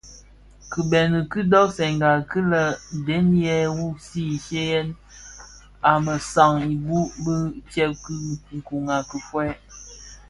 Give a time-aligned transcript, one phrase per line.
[0.69, 2.63] Ki bëni kidogsèna ki lè
[3.05, 4.95] dèm yè wumzi shyeshye
[5.91, 6.99] a mesaň ibu
[7.33, 7.35] u
[7.69, 8.15] tsèb ki
[8.57, 9.51] nkun ki fuèi.